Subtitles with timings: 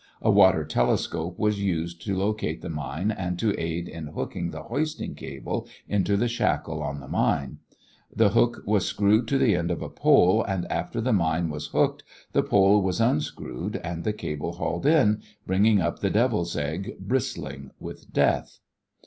[0.19, 4.63] A water telescope was used to locate the mine and to aid in hooking the
[4.63, 7.59] hoisting cable into the shackle on the mine.
[8.11, 11.67] The hook was screwed to the end of a pole and after the mine was
[11.67, 16.95] hooked, the pole was unscrewed and the cable hauled in, bringing up the "devil's egg"
[16.99, 18.57] bristling with death.